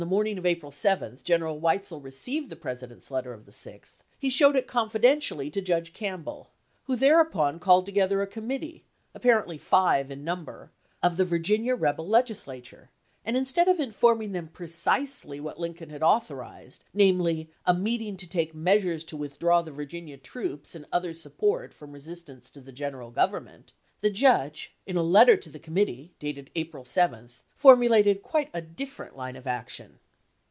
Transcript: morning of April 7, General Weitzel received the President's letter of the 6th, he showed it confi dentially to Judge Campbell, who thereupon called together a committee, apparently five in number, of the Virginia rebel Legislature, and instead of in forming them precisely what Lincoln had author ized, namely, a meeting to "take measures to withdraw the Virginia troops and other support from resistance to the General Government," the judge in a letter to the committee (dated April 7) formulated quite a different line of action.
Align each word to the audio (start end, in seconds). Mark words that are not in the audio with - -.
morning 0.03 0.39
of 0.39 0.47
April 0.47 0.71
7, 0.71 1.19
General 1.23 1.59
Weitzel 1.59 2.01
received 2.01 2.49
the 2.49 2.55
President's 2.55 3.11
letter 3.11 3.33
of 3.33 3.45
the 3.45 3.51
6th, 3.51 3.97
he 4.17 4.31
showed 4.31 4.55
it 4.55 4.67
confi 4.67 4.99
dentially 4.99 5.53
to 5.53 5.61
Judge 5.61 5.93
Campbell, 5.93 6.49
who 6.85 6.95
thereupon 6.95 7.59
called 7.59 7.85
together 7.85 8.19
a 8.19 8.25
committee, 8.27 8.83
apparently 9.13 9.59
five 9.59 10.09
in 10.09 10.23
number, 10.23 10.71
of 11.03 11.17
the 11.17 11.23
Virginia 11.23 11.75
rebel 11.75 12.07
Legislature, 12.07 12.89
and 13.23 13.37
instead 13.37 13.67
of 13.67 13.79
in 13.79 13.91
forming 13.91 14.31
them 14.31 14.47
precisely 14.47 15.39
what 15.39 15.59
Lincoln 15.59 15.91
had 15.91 16.01
author 16.01 16.43
ized, 16.43 16.83
namely, 16.95 17.51
a 17.67 17.73
meeting 17.75 18.17
to 18.17 18.27
"take 18.27 18.55
measures 18.55 19.03
to 19.03 19.15
withdraw 19.15 19.61
the 19.61 19.69
Virginia 19.71 20.17
troops 20.17 20.73
and 20.73 20.87
other 20.91 21.13
support 21.13 21.75
from 21.75 21.91
resistance 21.91 22.49
to 22.49 22.59
the 22.59 22.71
General 22.71 23.11
Government," 23.11 23.71
the 24.01 24.09
judge 24.09 24.73
in 24.87 24.97
a 24.97 25.03
letter 25.03 25.37
to 25.37 25.47
the 25.51 25.59
committee 25.59 26.11
(dated 26.17 26.49
April 26.55 26.83
7) 26.83 27.29
formulated 27.55 28.23
quite 28.23 28.49
a 28.51 28.59
different 28.61 29.15
line 29.15 29.35
of 29.35 29.45
action. 29.45 29.99